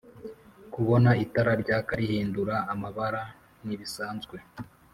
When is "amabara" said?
2.73-3.21